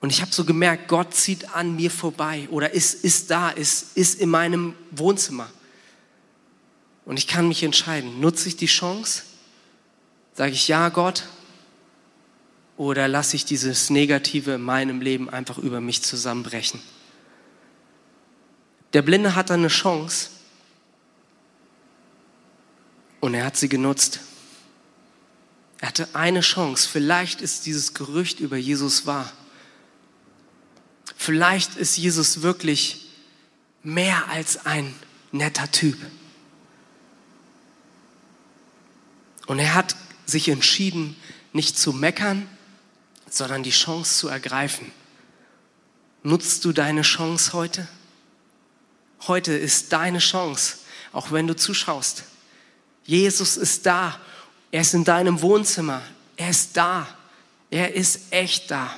Und 0.00 0.10
ich 0.10 0.22
habe 0.22 0.32
so 0.32 0.44
gemerkt, 0.44 0.88
Gott 0.88 1.14
zieht 1.14 1.54
an 1.54 1.76
mir 1.76 1.92
vorbei 1.92 2.48
oder 2.50 2.74
ist, 2.74 3.04
ist 3.04 3.30
da, 3.30 3.50
ist, 3.50 3.96
ist 3.96 4.20
in 4.20 4.28
meinem 4.28 4.74
Wohnzimmer. 4.90 5.48
Und 7.04 7.16
ich 7.16 7.28
kann 7.28 7.46
mich 7.46 7.62
entscheiden, 7.62 8.18
nutze 8.18 8.48
ich 8.48 8.56
die 8.56 8.66
Chance? 8.66 9.22
Sage 10.34 10.50
ich 10.50 10.66
ja, 10.66 10.88
Gott? 10.88 11.28
Oder 12.76 13.06
lasse 13.06 13.36
ich 13.36 13.44
dieses 13.44 13.88
Negative 13.88 14.54
in 14.54 14.62
meinem 14.62 15.00
Leben 15.00 15.30
einfach 15.30 15.58
über 15.58 15.80
mich 15.80 16.02
zusammenbrechen? 16.02 16.80
Der 18.96 19.02
Blinde 19.02 19.34
hatte 19.34 19.52
eine 19.52 19.68
Chance 19.68 20.30
und 23.20 23.34
er 23.34 23.44
hat 23.44 23.54
sie 23.54 23.68
genutzt. 23.68 24.20
Er 25.80 25.88
hatte 25.88 26.08
eine 26.14 26.40
Chance. 26.40 26.88
Vielleicht 26.88 27.42
ist 27.42 27.66
dieses 27.66 27.92
Gerücht 27.92 28.40
über 28.40 28.56
Jesus 28.56 29.04
wahr. 29.04 29.30
Vielleicht 31.14 31.76
ist 31.76 31.98
Jesus 31.98 32.40
wirklich 32.40 33.10
mehr 33.82 34.30
als 34.30 34.64
ein 34.64 34.94
netter 35.30 35.70
Typ. 35.70 35.98
Und 39.46 39.58
er 39.58 39.74
hat 39.74 39.94
sich 40.24 40.48
entschieden, 40.48 41.16
nicht 41.52 41.78
zu 41.78 41.92
meckern, 41.92 42.48
sondern 43.28 43.62
die 43.62 43.72
Chance 43.72 44.20
zu 44.20 44.28
ergreifen. 44.28 44.90
Nutzt 46.22 46.64
du 46.64 46.72
deine 46.72 47.02
Chance 47.02 47.52
heute? 47.52 47.86
Heute 49.28 49.52
ist 49.52 49.92
deine 49.92 50.18
Chance, 50.18 50.78
auch 51.12 51.32
wenn 51.32 51.46
du 51.46 51.56
zuschaust. 51.56 52.24
Jesus 53.04 53.56
ist 53.56 53.86
da. 53.86 54.20
Er 54.70 54.82
ist 54.82 54.94
in 54.94 55.04
deinem 55.04 55.40
Wohnzimmer. 55.42 56.02
Er 56.36 56.50
ist 56.50 56.76
da. 56.76 57.08
Er 57.70 57.94
ist 57.94 58.32
echt 58.32 58.70
da. 58.70 58.90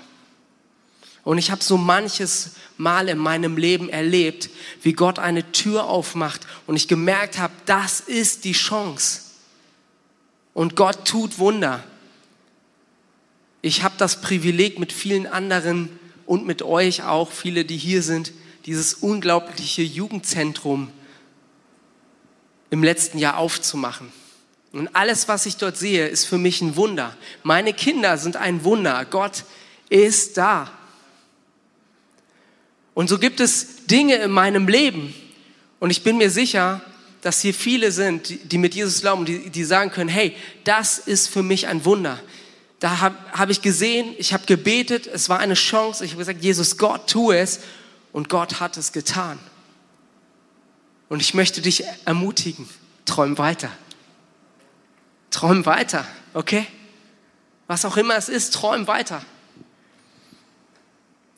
Und 1.25 1.39
ich 1.39 1.51
habe 1.51 1.63
so 1.63 1.77
manches 1.77 2.53
Mal 2.77 3.09
in 3.09 3.19
meinem 3.19 3.57
Leben 3.57 3.89
erlebt, 3.89 4.51
wie 4.83 4.93
Gott 4.93 5.19
eine 5.19 5.53
Tür 5.53 5.85
aufmacht 5.85 6.47
und 6.67 6.77
ich 6.77 6.89
gemerkt 6.89 7.39
habe, 7.39 7.53
das 7.67 8.01
ist 8.01 8.45
die 8.45 8.53
Chance. 8.53 9.23
Und 10.55 10.75
Gott 10.75 11.05
tut 11.05 11.39
Wunder. 11.39 11.85
Ich 13.61 13.83
habe 13.83 13.95
das 13.99 14.21
Privileg 14.21 14.79
mit 14.79 14.93
vielen 14.93 15.27
anderen 15.27 15.99
und 16.25 16.47
mit 16.47 16.63
euch 16.63 17.03
auch, 17.03 17.31
viele, 17.31 17.65
die 17.65 17.77
hier 17.77 18.03
sind, 18.03 18.33
dieses 18.67 18.95
unglaubliche 18.95 19.83
Jugendzentrum 19.83 20.91
im 22.71 22.83
letzten 22.83 23.19
Jahr 23.19 23.39
aufzumachen. 23.39 24.13
Und 24.73 24.95
alles, 24.95 25.29
was 25.29 25.47
ich 25.47 25.57
dort 25.57 25.77
sehe, 25.77 26.07
ist 26.09 26.27
für 26.27 26.39
mich 26.39 26.61
ein 26.61 26.77
Wunder. 26.77 27.17
Meine 27.43 27.73
Kinder 27.73 28.19
sind 28.19 28.37
ein 28.37 28.65
Wunder. 28.65 29.05
Gott 29.07 29.45
ist 29.89 30.37
da. 30.37 30.71
Und 32.95 33.09
so 33.09 33.19
gibt 33.19 33.41
es 33.41 33.87
Dinge 33.87 34.17
in 34.17 34.31
meinem 34.31 34.69
Leben. 34.69 35.15
Und 35.81 35.91
ich 35.91 36.03
bin 36.03 36.19
mir 36.19 36.31
sicher, 36.31 36.83
dass 37.23 37.41
hier 37.41 37.55
viele 37.55 37.93
sind, 37.93 38.53
die, 38.53 38.59
mit 38.59 38.75
Jesus 38.75 39.01
glauben, 39.01 39.25
die, 39.25 39.51
die 39.51 39.65
sagen 39.65 39.91
können, 39.91 40.11
hey, 40.11 40.37
das 40.65 40.99
ist 40.99 41.29
für 41.29 41.43
mich 41.43 41.67
ein 41.67 41.85
Wunder. 41.85 42.21
Da 42.81 43.01
habe 43.01 43.17
hab 43.33 43.51
ich 43.51 43.63
gesehen, 43.63 44.15
ich 44.19 44.33
habe 44.33 44.47
gebetet, 44.47 45.07
es 45.07 45.29
war 45.29 45.39
eine 45.41 45.55
Chance. 45.55 46.05
Ich 46.05 46.13
habe 46.13 46.21
gesagt, 46.21 46.45
Jesus, 46.45 46.77
Gott, 46.77 47.09
tu 47.09 47.33
es. 47.33 47.61
Und 48.19 48.29
Gott 48.29 48.59
hat 48.59 48.77
es 48.77 48.91
getan. 48.91 49.39
Und 51.09 51.21
ich 51.21 51.35
möchte 51.35 51.63
dich 51.63 51.85
ermutigen, 52.05 52.69
träum 53.05 53.39
weiter. 53.39 53.71
Träum 55.31 55.65
weiter, 55.67 56.05
okay? 56.35 56.67
Was 57.69 57.85
auch 57.85 57.97
immer 57.97 58.17
es 58.17 58.29
ist, 58.29 58.55
träum 58.55 58.89
weiter. 58.89 59.25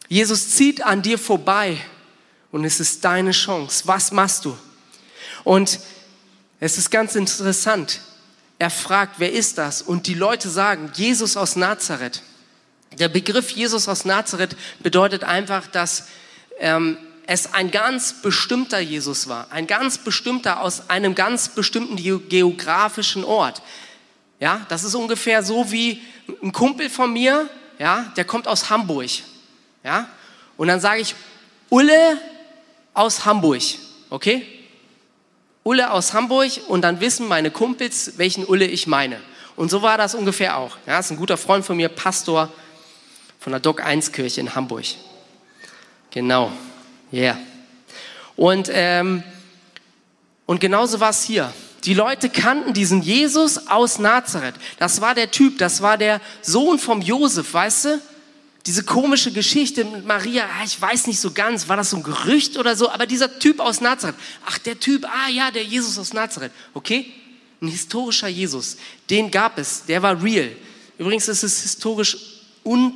Jesus 0.08 0.52
zieht 0.52 0.80
an 0.80 1.02
dir 1.02 1.18
vorbei 1.18 1.76
und 2.50 2.64
es 2.64 2.80
ist 2.80 3.04
deine 3.04 3.32
Chance. 3.32 3.82
Was 3.86 4.10
machst 4.10 4.46
du? 4.46 4.56
Und 5.44 5.80
es 6.60 6.78
ist 6.78 6.88
ganz 6.88 7.14
interessant. 7.14 8.00
Er 8.58 8.70
fragt, 8.70 9.16
wer 9.18 9.30
ist 9.30 9.58
das? 9.58 9.82
Und 9.82 10.06
die 10.06 10.14
Leute 10.14 10.48
sagen, 10.48 10.90
Jesus 10.94 11.36
aus 11.36 11.56
Nazareth. 11.56 12.22
Der 12.98 13.10
Begriff 13.10 13.50
Jesus 13.50 13.86
aus 13.86 14.06
Nazareth 14.06 14.56
bedeutet 14.82 15.24
einfach, 15.24 15.66
dass 15.66 16.06
ähm, 16.60 16.96
es 17.26 17.54
ein 17.54 17.70
ganz 17.70 18.22
bestimmter 18.22 18.80
Jesus 18.80 19.28
war. 19.28 19.50
Ein 19.50 19.66
ganz 19.66 19.98
bestimmter 19.98 20.60
aus 20.60 20.90
einem 20.90 21.14
ganz 21.14 21.48
bestimmten 21.48 21.96
geografischen 21.96 23.24
Ort. 23.24 23.62
Ja, 24.40 24.66
das 24.68 24.84
ist 24.84 24.94
ungefähr 24.94 25.42
so 25.42 25.70
wie 25.70 26.00
ein 26.42 26.52
Kumpel 26.52 26.88
von 26.90 27.12
mir, 27.12 27.48
ja, 27.78 28.12
der 28.16 28.24
kommt 28.24 28.48
aus 28.48 28.70
Hamburg. 28.70 29.10
Ja, 29.84 30.08
und 30.56 30.68
dann 30.68 30.80
sage 30.80 31.00
ich, 31.00 31.14
Ulle 31.68 32.18
aus 32.94 33.24
Hamburg. 33.24 33.62
Okay? 34.10 34.46
Ulle 35.62 35.92
aus 35.92 36.14
Hamburg 36.14 36.50
und 36.68 36.82
dann 36.82 37.00
wissen 37.00 37.28
meine 37.28 37.50
Kumpels, 37.50 38.18
welchen 38.18 38.44
Ulle 38.44 38.66
ich 38.66 38.86
meine. 38.86 39.20
Und 39.56 39.70
so 39.70 39.82
war 39.82 39.98
das 39.98 40.14
ungefähr 40.14 40.56
auch. 40.56 40.78
Ja, 40.86 40.98
ist 40.98 41.10
ein 41.10 41.16
guter 41.16 41.36
Freund 41.36 41.64
von 41.64 41.76
mir, 41.76 41.88
Pastor 41.88 42.50
von 43.38 43.52
der 43.52 43.60
Doc 43.60 43.82
1 43.82 44.12
Kirche 44.12 44.40
in 44.40 44.54
Hamburg. 44.54 44.84
Genau. 46.10 46.52
Ja. 47.10 47.20
Yeah. 47.20 47.38
Und, 48.36 48.70
ähm, 48.72 49.22
und 50.46 50.60
genauso 50.60 51.00
war 51.00 51.10
es 51.10 51.22
hier. 51.24 51.52
Die 51.84 51.94
Leute 51.94 52.28
kannten 52.28 52.74
diesen 52.74 53.02
Jesus 53.02 53.68
aus 53.68 53.98
Nazareth. 53.98 54.54
Das 54.78 55.00
war 55.00 55.14
der 55.14 55.30
Typ, 55.30 55.58
das 55.58 55.82
war 55.82 55.96
der 55.96 56.20
Sohn 56.42 56.78
vom 56.78 57.00
Josef, 57.00 57.54
weißt 57.54 57.84
du? 57.86 58.00
diese 58.66 58.84
komische 58.84 59.32
Geschichte 59.32 59.84
mit 59.84 60.04
Maria, 60.04 60.44
ah, 60.44 60.64
ich 60.64 60.80
weiß 60.80 61.06
nicht 61.06 61.18
so 61.18 61.30
ganz, 61.30 61.68
war 61.68 61.76
das 61.76 61.90
so 61.90 61.96
ein 61.96 62.02
Gerücht 62.02 62.58
oder 62.58 62.76
so, 62.76 62.90
aber 62.90 63.06
dieser 63.06 63.38
Typ 63.38 63.58
aus 63.58 63.80
Nazareth, 63.80 64.16
ach 64.44 64.58
der 64.58 64.78
Typ, 64.78 65.06
ah 65.06 65.28
ja, 65.30 65.50
der 65.50 65.64
Jesus 65.64 65.98
aus 65.98 66.12
Nazareth, 66.12 66.52
okay? 66.74 67.10
Ein 67.62 67.68
historischer 67.68 68.28
Jesus, 68.28 68.76
den 69.08 69.30
gab 69.30 69.58
es, 69.58 69.84
der 69.86 70.02
war 70.02 70.22
real. 70.22 70.50
Übrigens 70.98 71.28
ist 71.28 71.42
es 71.42 71.62
historisch 71.62 72.16
un, 72.62 72.94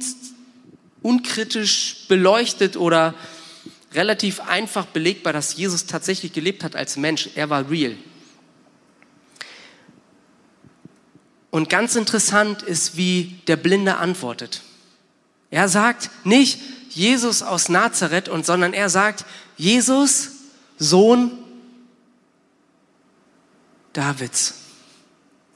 unkritisch 1.04 2.06
beleuchtet 2.08 2.78
oder 2.78 3.14
relativ 3.92 4.40
einfach 4.40 4.86
belegbar, 4.86 5.34
dass 5.34 5.54
Jesus 5.54 5.84
tatsächlich 5.84 6.32
gelebt 6.32 6.64
hat 6.64 6.74
als 6.74 6.96
Mensch. 6.96 7.28
Er 7.34 7.50
war 7.50 7.70
real. 7.70 7.94
Und 11.50 11.68
ganz 11.68 11.94
interessant 11.94 12.62
ist, 12.62 12.96
wie 12.96 13.38
der 13.46 13.56
Blinde 13.56 13.98
antwortet. 13.98 14.62
Er 15.50 15.68
sagt 15.68 16.10
nicht 16.24 16.58
Jesus 16.88 17.42
aus 17.42 17.68
Nazareth, 17.68 18.30
und, 18.30 18.46
sondern 18.46 18.72
er 18.72 18.88
sagt 18.88 19.26
Jesus, 19.58 20.30
Sohn 20.78 21.32
Davids. 23.92 24.54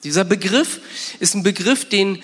Dieser 0.05 0.25
Begriff 0.25 0.81
ist 1.21 1.35
ein 1.35 1.43
Begriff, 1.43 1.89
den 1.89 2.23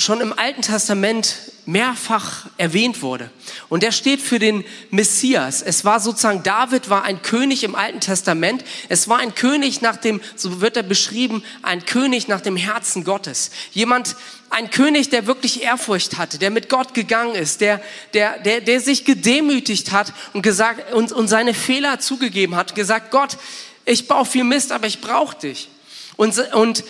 schon 0.00 0.20
im 0.20 0.36
Alten 0.38 0.62
Testament 0.62 1.36
mehrfach 1.66 2.46
erwähnt 2.56 3.02
wurde. 3.02 3.30
Und 3.68 3.82
der 3.82 3.92
steht 3.92 4.20
für 4.20 4.38
den 4.38 4.64
Messias. 4.90 5.62
Es 5.62 5.84
war 5.84 6.00
sozusagen, 6.00 6.42
David 6.42 6.88
war 6.90 7.04
ein 7.04 7.22
König 7.22 7.64
im 7.64 7.74
Alten 7.74 8.00
Testament. 8.00 8.64
Es 8.88 9.08
war 9.08 9.18
ein 9.18 9.34
König 9.34 9.82
nach 9.82 9.96
dem, 9.96 10.20
so 10.36 10.60
wird 10.60 10.76
er 10.76 10.82
beschrieben, 10.82 11.44
ein 11.62 11.84
König 11.84 12.28
nach 12.28 12.40
dem 12.40 12.56
Herzen 12.56 13.04
Gottes. 13.04 13.50
Jemand, 13.72 14.16
ein 14.48 14.70
König, 14.70 15.10
der 15.10 15.26
wirklich 15.26 15.62
Ehrfurcht 15.62 16.18
hatte, 16.18 16.38
der 16.38 16.50
mit 16.50 16.68
Gott 16.68 16.94
gegangen 16.94 17.34
ist, 17.34 17.60
der, 17.60 17.80
der, 18.14 18.38
der, 18.38 18.60
der 18.60 18.80
sich 18.80 19.04
gedemütigt 19.04 19.92
hat 19.92 20.12
und 20.32 20.42
gesagt, 20.42 20.92
und, 20.92 21.12
und 21.12 21.28
seine 21.28 21.54
Fehler 21.54 22.00
zugegeben 22.00 22.56
hat, 22.56 22.74
gesagt, 22.74 23.10
Gott, 23.10 23.36
ich 23.84 24.08
baue 24.08 24.24
viel 24.24 24.44
Mist, 24.44 24.72
aber 24.72 24.86
ich 24.86 25.00
brauche 25.00 25.36
dich. 25.36 25.68
Und, 26.16 26.36
und 26.54 26.84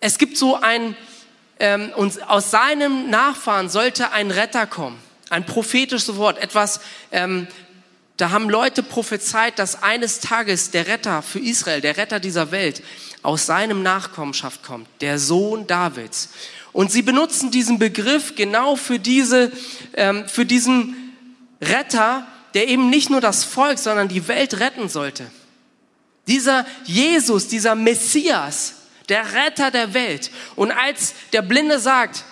es 0.00 0.18
gibt 0.18 0.36
so 0.36 0.60
ein, 0.60 0.96
ähm, 1.58 1.92
und 1.96 2.28
aus 2.28 2.50
seinem 2.50 3.10
Nachfahren 3.10 3.68
sollte 3.68 4.12
ein 4.12 4.30
Retter 4.30 4.66
kommen. 4.66 4.98
Ein 5.30 5.46
prophetisches 5.46 6.16
Wort, 6.16 6.38
etwas, 6.38 6.80
ähm, 7.10 7.48
da 8.16 8.30
haben 8.30 8.48
Leute 8.48 8.82
prophezeit, 8.82 9.58
dass 9.58 9.82
eines 9.82 10.20
Tages 10.20 10.70
der 10.70 10.86
Retter 10.86 11.22
für 11.22 11.38
Israel, 11.38 11.80
der 11.80 11.96
Retter 11.96 12.20
dieser 12.20 12.50
Welt, 12.50 12.82
aus 13.22 13.46
seinem 13.46 13.82
Nachkommenschaft 13.82 14.62
kommt, 14.62 14.88
der 15.00 15.18
Sohn 15.18 15.66
Davids. 15.66 16.30
Und 16.72 16.92
sie 16.92 17.02
benutzen 17.02 17.50
diesen 17.50 17.78
Begriff 17.78 18.34
genau 18.36 18.76
für 18.76 18.98
diese, 18.98 19.50
ähm, 19.94 20.28
für 20.28 20.46
diesen 20.46 21.16
Retter, 21.60 22.26
der 22.54 22.68
eben 22.68 22.90
nicht 22.90 23.10
nur 23.10 23.20
das 23.20 23.44
Volk, 23.44 23.78
sondern 23.78 24.08
die 24.08 24.28
Welt 24.28 24.60
retten 24.60 24.88
sollte. 24.88 25.26
Dieser 26.26 26.66
Jesus, 26.84 27.48
dieser 27.48 27.74
Messias, 27.74 28.74
der 29.08 29.32
Retter 29.32 29.70
der 29.70 29.94
Welt. 29.94 30.30
Und 30.56 30.70
als 30.72 31.14
der 31.32 31.42
Blinde 31.42 31.78
sagt, 31.78 32.24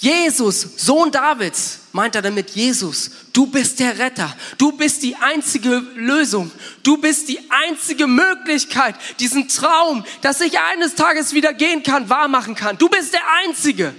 Jesus, 0.00 0.60
Sohn 0.76 1.10
Davids, 1.10 1.80
meint 1.90 2.14
er 2.14 2.22
damit, 2.22 2.50
Jesus, 2.50 3.10
du 3.32 3.46
bist 3.48 3.80
der 3.80 3.98
Retter, 3.98 4.32
du 4.56 4.70
bist 4.70 5.02
die 5.02 5.16
einzige 5.16 5.82
Lösung, 5.96 6.52
du 6.84 6.98
bist 6.98 7.28
die 7.28 7.40
einzige 7.50 8.06
Möglichkeit, 8.06 8.94
diesen 9.18 9.48
Traum, 9.48 10.04
dass 10.20 10.40
ich 10.40 10.60
eines 10.60 10.94
Tages 10.94 11.34
wieder 11.34 11.52
gehen 11.52 11.82
kann, 11.82 12.08
wahr 12.08 12.28
machen 12.28 12.54
kann. 12.54 12.78
Du 12.78 12.88
bist 12.88 13.12
der 13.12 13.22
Einzige. 13.44 13.92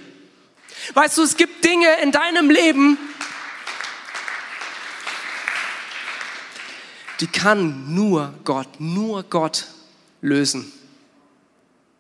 Weißt 0.94 1.18
du, 1.18 1.24
es 1.24 1.36
gibt 1.36 1.66
Dinge 1.66 1.88
in 2.02 2.14
deinem 2.14 2.50
Leben, 2.50 2.98
die 7.20 7.28
kann 7.28 7.94
nur 7.94 8.34
Gott, 8.46 8.80
nur 8.80 9.24
Gott 9.24 9.66
lösen. 10.22 10.72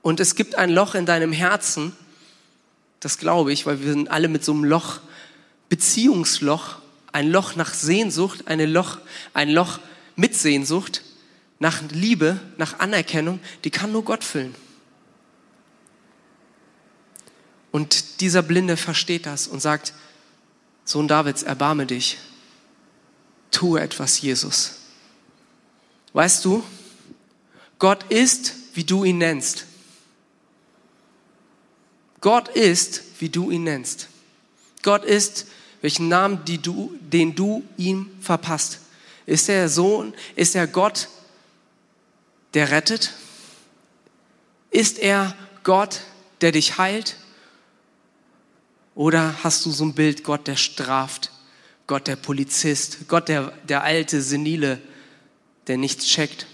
Und 0.10 0.20
es 0.20 0.34
gibt 0.34 0.56
ein 0.56 0.72
Loch 0.72 0.96
in 0.96 1.06
deinem 1.06 1.32
Herzen, 1.32 1.96
das 3.00 3.20
glaube 3.20 3.54
ich, 3.54 3.68
weil 3.68 3.84
wir 3.84 3.94
sind 3.94 4.10
alle 4.10 4.28
mit 4.28 4.44
so 4.44 4.54
einem 4.54 4.63
Loch, 4.63 5.01
Beziehungsloch, 5.70 6.78
ein 7.12 7.30
Loch 7.30 7.56
nach 7.56 7.72
Sehnsucht, 7.72 8.48
eine 8.48 8.66
Loch, 8.66 8.98
ein 9.36 9.51
Loch 9.51 9.78
mit 10.16 10.34
Sehnsucht, 10.34 11.04
nach 11.60 11.84
Liebe, 11.92 12.39
nach 12.58 12.80
Anerkennung, 12.80 13.39
die 13.63 13.70
kann 13.70 13.92
nur 13.92 14.04
Gott 14.04 14.24
füllen. 14.24 14.56
Und 17.70 18.20
dieser 18.20 18.42
Blinde 18.42 18.78
versteht 18.78 19.28
das 19.28 19.46
und 19.48 19.60
sagt, 19.60 19.94
Sohn 20.86 21.08
Davids, 21.08 21.44
erbarme 21.44 21.86
dich. 21.86 22.18
Tue 23.51 23.80
etwas, 23.80 24.20
Jesus. 24.20 24.80
Weißt 26.13 26.44
du, 26.46 26.63
Gott 27.78 28.06
ist, 28.10 28.56
wie 28.74 28.86
du 28.86 29.04
ihn 29.04 29.20
nennst. 29.20 29.69
Gott 32.22 32.50
ist, 32.50 33.04
wie 33.20 33.30
du 33.30 33.52
ihn 33.52 33.64
nennst. 33.64 34.08
Gott 34.84 35.06
ist, 35.06 35.48
welchen 35.82 36.10
Namen 36.10 36.44
die 36.46 36.58
du, 36.58 36.94
den 37.00 37.36
du 37.36 37.64
ihm 37.78 38.10
verpasst. 38.22 38.80
Ist 39.25 39.50
er 39.50 39.70
Sohn? 39.70 40.14
Ist 40.36 40.55
er 40.55 40.68
Gott, 40.68 41.08
der 42.53 42.72
rettet? 42.72 43.14
Ist 44.72 45.00
er 45.00 45.36
Gott, 45.64 46.01
der 46.42 46.51
dich 46.51 46.77
heilt? 46.77 47.18
Oder 48.96 49.44
hast 49.44 49.66
du 49.66 49.72
so 49.72 49.86
ein 49.86 49.94
Bild, 49.94 50.24
Gott, 50.24 50.48
der 50.48 50.58
straft? 50.58 51.32
Gott, 51.88 52.08
der 52.08 52.18
Polizist? 52.18 53.08
Gott, 53.08 53.29
der, 53.29 53.53
der 53.68 53.84
alte, 53.84 54.22
senile, 54.22 54.82
der 55.68 55.77
nichts 55.77 56.05
checkt? 56.05 56.48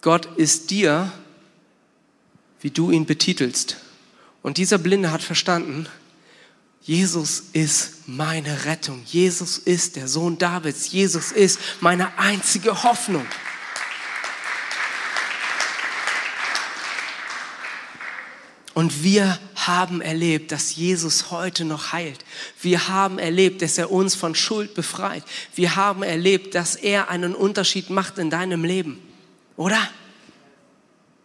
Gott 0.00 0.26
ist 0.36 0.70
dir, 0.70 1.12
wie 2.60 2.70
du 2.70 2.90
ihn 2.90 3.06
betitelst. 3.06 3.76
Und 4.42 4.58
dieser 4.58 4.78
Blinde 4.78 5.12
hat 5.12 5.22
verstanden, 5.22 5.86
Jesus 6.82 7.44
ist 7.52 8.08
meine 8.08 8.64
Rettung. 8.64 9.02
Jesus 9.06 9.56
ist 9.56 9.94
der 9.94 10.08
Sohn 10.08 10.36
Davids. 10.36 10.90
Jesus 10.90 11.30
ist 11.30 11.60
meine 11.80 12.18
einzige 12.18 12.82
Hoffnung. 12.82 13.24
Und 18.74 19.04
wir 19.04 19.38
haben 19.54 20.00
erlebt, 20.00 20.50
dass 20.50 20.74
Jesus 20.74 21.30
heute 21.30 21.64
noch 21.64 21.92
heilt. 21.92 22.24
Wir 22.60 22.88
haben 22.88 23.18
erlebt, 23.18 23.62
dass 23.62 23.78
er 23.78 23.92
uns 23.92 24.16
von 24.16 24.34
Schuld 24.34 24.74
befreit. 24.74 25.22
Wir 25.54 25.76
haben 25.76 26.02
erlebt, 26.02 26.54
dass 26.56 26.74
er 26.74 27.10
einen 27.10 27.34
Unterschied 27.34 27.90
macht 27.90 28.18
in 28.18 28.30
deinem 28.30 28.64
Leben. 28.64 28.98
Oder? 29.56 29.78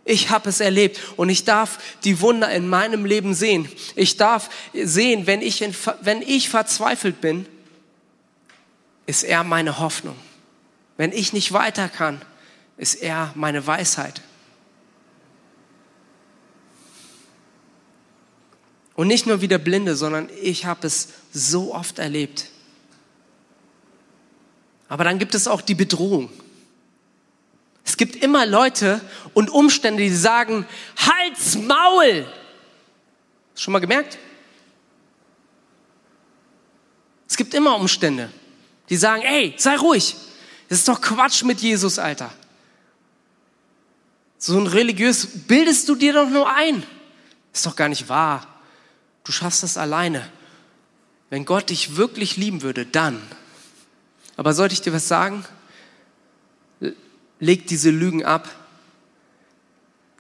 Ich 0.10 0.30
habe 0.30 0.48
es 0.48 0.62
erlebt 0.62 1.02
und 1.18 1.28
ich 1.28 1.44
darf 1.44 1.80
die 2.06 2.22
Wunder 2.22 2.50
in 2.50 2.66
meinem 2.66 3.04
Leben 3.04 3.34
sehen. 3.34 3.68
Ich 3.94 4.16
darf 4.16 4.50
sehen, 4.74 5.28
wenn 5.28 5.42
ich, 5.42 5.62
in, 5.62 5.76
wenn 6.00 6.22
ich 6.22 6.48
verzweifelt 6.48 7.20
bin, 7.20 7.46
ist 9.06 9.24
er 9.24 9.44
meine 9.44 9.80
Hoffnung. 9.80 10.16
Wenn 10.96 11.12
ich 11.12 11.34
nicht 11.34 11.52
weiter 11.52 11.90
kann, 11.90 12.22
ist 12.78 12.96
er 12.96 13.34
meine 13.36 13.68
Weisheit. 13.68 14.22
Und 18.96 19.08
nicht 19.08 19.28
nur 19.28 19.42
wie 19.42 19.50
der 19.50 19.58
Blinde, 19.58 19.98
sondern 19.98 20.30
ich 20.42 20.66
habe 20.66 20.88
es 20.88 21.10
so 21.34 21.76
oft 21.76 22.00
erlebt. 22.00 22.46
Aber 24.88 25.04
dann 25.04 25.20
gibt 25.20 25.36
es 25.36 25.50
auch 25.50 25.62
die 25.62 25.76
Bedrohung. 25.76 26.30
Es 27.88 27.96
gibt 27.96 28.18
immer 28.18 28.46
Leute 28.46 29.00
und 29.34 29.50
Umstände, 29.50 30.04
die 30.04 30.14
sagen, 30.14 30.68
Halt's 30.98 31.56
Maul! 31.56 32.28
Schon 33.56 33.72
mal 33.72 33.80
gemerkt? 33.80 34.18
Es 37.30 37.38
gibt 37.38 37.54
immer 37.54 37.78
Umstände, 37.78 38.30
die 38.90 38.98
sagen, 38.98 39.22
ey, 39.22 39.56
sei 39.58 39.78
ruhig. 39.78 40.18
Das 40.68 40.80
ist 40.80 40.88
doch 40.90 41.00
Quatsch 41.00 41.44
mit 41.44 41.62
Jesus, 41.62 41.98
Alter. 41.98 42.30
So 44.38 44.60
ein 44.60 44.68
religiös 44.68 45.26
bildest 45.48 45.88
du 45.88 45.96
dir 45.96 46.12
doch 46.12 46.30
nur 46.30 46.54
ein. 46.54 46.84
Ist 47.54 47.66
doch 47.66 47.78
gar 47.78 47.88
nicht 47.88 48.10
wahr. 48.10 48.46
Du 49.24 49.32
schaffst 49.32 49.64
das 49.64 49.78
alleine. 49.78 50.30
Wenn 51.30 51.46
Gott 51.46 51.70
dich 51.70 51.96
wirklich 51.96 52.36
lieben 52.36 52.62
würde, 52.64 52.86
dann. 52.86 53.22
Aber 54.36 54.54
sollte 54.54 54.74
ich 54.74 54.82
dir 54.82 54.92
was 54.92 55.08
sagen? 55.08 55.46
Leg 57.40 57.68
diese 57.68 57.90
Lügen 57.90 58.24
ab. 58.24 58.50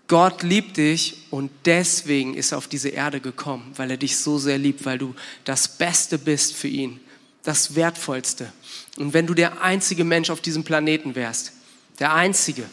Gott 0.07 0.43
liebt 0.43 0.77
dich 0.77 1.25
und 1.31 1.51
deswegen 1.65 2.33
ist 2.33 2.53
er 2.53 2.57
auf 2.57 2.67
diese 2.67 2.89
Erde 2.89 3.19
gekommen, 3.19 3.73
weil 3.75 3.91
er 3.91 3.97
dich 3.97 4.17
so 4.17 4.37
sehr 4.37 4.57
liebt, 4.57 4.85
weil 4.85 4.97
du 4.97 5.13
das 5.43 5.67
Beste 5.67 6.17
bist 6.17 6.55
für 6.55 6.69
ihn, 6.69 6.99
das 7.43 7.75
Wertvollste. 7.75 8.51
Und 8.97 9.13
wenn 9.13 9.27
du 9.27 9.33
der 9.33 9.61
einzige 9.61 10.05
Mensch 10.05 10.29
auf 10.29 10.39
diesem 10.39 10.63
Planeten 10.63 11.15
wärst, 11.15 11.51
der 11.99 12.13
einzige 12.13 12.63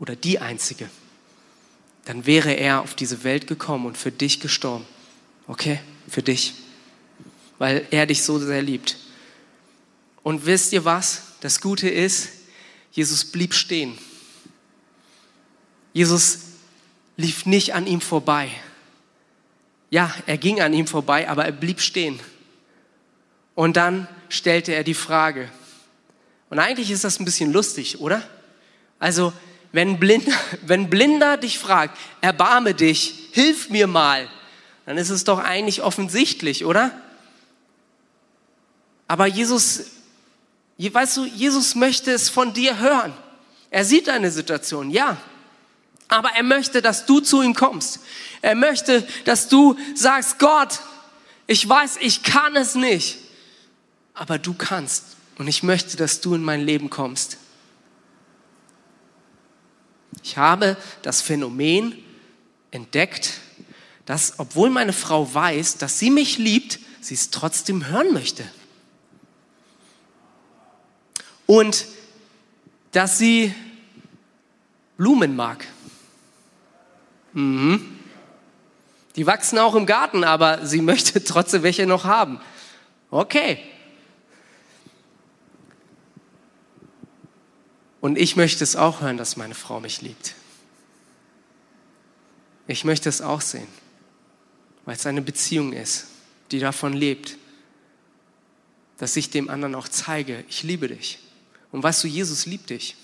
oder 0.00 0.16
die 0.16 0.40
einzige, 0.40 0.90
dann 2.06 2.26
wäre 2.26 2.54
er 2.54 2.80
auf 2.80 2.94
diese 2.94 3.22
Welt 3.22 3.46
gekommen 3.46 3.86
und 3.86 3.98
für 3.98 4.10
dich 4.10 4.40
gestorben. 4.40 4.84
Okay? 5.46 5.78
Für 6.08 6.22
dich. 6.22 6.54
Weil 7.58 7.86
er 7.90 8.06
dich 8.06 8.22
so 8.22 8.38
sehr 8.38 8.62
liebt. 8.62 8.96
Und 10.22 10.46
wisst 10.46 10.72
ihr 10.72 10.84
was? 10.84 11.22
Das 11.40 11.60
Gute 11.60 11.88
ist, 11.88 12.28
Jesus 12.92 13.24
blieb 13.24 13.54
stehen. 13.54 13.98
Jesus 15.92 16.40
lief 17.16 17.46
nicht 17.46 17.74
an 17.74 17.86
ihm 17.86 18.00
vorbei. 18.00 18.50
Ja, 19.90 20.14
er 20.26 20.38
ging 20.38 20.60
an 20.60 20.72
ihm 20.72 20.86
vorbei, 20.86 21.28
aber 21.28 21.44
er 21.44 21.52
blieb 21.52 21.80
stehen. 21.80 22.20
Und 23.54 23.76
dann 23.76 24.06
stellte 24.28 24.74
er 24.74 24.84
die 24.84 24.94
Frage. 24.94 25.50
Und 26.50 26.58
eigentlich 26.58 26.90
ist 26.90 27.04
das 27.04 27.18
ein 27.18 27.24
bisschen 27.24 27.52
lustig, 27.52 28.00
oder? 28.00 28.22
Also, 28.98 29.32
wenn 29.72 29.98
Blinder, 29.98 30.32
wenn 30.62 30.90
Blinder 30.90 31.36
dich 31.36 31.58
fragt, 31.58 31.98
erbarme 32.20 32.74
dich, 32.74 33.28
hilf 33.32 33.70
mir 33.70 33.86
mal, 33.86 34.28
dann 34.86 34.96
ist 34.96 35.10
es 35.10 35.24
doch 35.24 35.38
eigentlich 35.38 35.82
offensichtlich, 35.82 36.64
oder? 36.64 36.92
Aber 39.06 39.26
Jesus 39.26 39.86
Weißt 40.78 41.16
du, 41.16 41.24
Jesus 41.24 41.74
möchte 41.74 42.12
es 42.12 42.28
von 42.28 42.52
dir 42.52 42.78
hören. 42.78 43.12
Er 43.70 43.84
sieht 43.84 44.06
deine 44.06 44.30
Situation, 44.30 44.90
ja. 44.90 45.16
Aber 46.06 46.30
er 46.30 46.42
möchte, 46.42 46.80
dass 46.80 47.04
du 47.04 47.20
zu 47.20 47.42
ihm 47.42 47.54
kommst. 47.54 48.00
Er 48.40 48.54
möchte, 48.54 49.06
dass 49.24 49.48
du 49.48 49.76
sagst, 49.94 50.38
Gott, 50.38 50.80
ich 51.46 51.68
weiß, 51.68 51.96
ich 52.00 52.22
kann 52.22 52.56
es 52.56 52.74
nicht. 52.74 53.18
aber 54.18 54.38
du 54.38 54.54
kannst. 54.54 55.16
Und 55.38 55.46
ich 55.46 55.62
möchte, 55.62 55.96
dass 55.96 56.20
du 56.20 56.34
in 56.34 56.42
mein 56.42 56.60
Leben 56.60 56.90
kommst. 56.90 57.38
Ich 60.24 60.36
habe 60.36 60.76
das 61.02 61.22
Phänomen 61.22 61.96
entdeckt, 62.72 63.34
dass 64.04 64.34
obwohl 64.38 64.70
meine 64.70 64.92
Frau 64.92 65.32
weiß, 65.32 65.78
dass 65.78 65.98
sie 66.00 66.10
mich 66.10 66.38
liebt, 66.38 66.80
sie 67.00 67.14
es 67.14 67.30
trotzdem 67.30 67.86
hören 67.86 68.12
möchte. 68.12 68.44
Und 71.48 71.86
dass 72.92 73.16
sie 73.16 73.54
Blumen 74.98 75.34
mag. 75.34 75.66
Mhm. 77.32 77.98
Die 79.16 79.26
wachsen 79.26 79.58
auch 79.58 79.74
im 79.74 79.86
Garten, 79.86 80.24
aber 80.24 80.66
sie 80.66 80.82
möchte 80.82 81.24
trotzdem 81.24 81.62
welche 81.62 81.86
noch 81.86 82.04
haben. 82.04 82.38
Okay. 83.10 83.64
Und 88.02 88.18
ich 88.18 88.36
möchte 88.36 88.62
es 88.62 88.76
auch 88.76 89.00
hören, 89.00 89.16
dass 89.16 89.38
meine 89.38 89.54
Frau 89.54 89.80
mich 89.80 90.02
liebt. 90.02 90.34
Ich 92.66 92.84
möchte 92.84 93.08
es 93.08 93.22
auch 93.22 93.40
sehen, 93.40 93.68
weil 94.84 94.96
es 94.96 95.06
eine 95.06 95.22
Beziehung 95.22 95.72
ist, 95.72 96.08
die 96.50 96.58
davon 96.58 96.92
lebt, 96.92 97.38
dass 98.98 99.16
ich 99.16 99.30
dem 99.30 99.48
anderen 99.48 99.74
auch 99.74 99.88
zeige, 99.88 100.44
ich 100.46 100.62
liebe 100.62 100.88
dich. 100.88 101.20
Und 101.72 101.82
weißt 101.82 102.04
du, 102.04 102.08
Jesus 102.08 102.46
liebt 102.46 102.70
dich. 102.70 102.96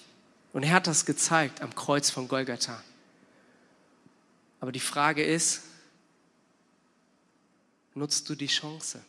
Und 0.52 0.62
er 0.62 0.72
hat 0.72 0.86
das 0.86 1.04
gezeigt 1.04 1.60
am 1.60 1.74
Kreuz 1.74 2.10
von 2.10 2.28
Golgatha. 2.28 2.82
Aber 4.60 4.72
die 4.72 4.80
Frage 4.80 5.22
ist, 5.22 5.62
nutzt 7.94 8.28
du 8.28 8.34
die 8.34 8.46
Chance? 8.46 9.02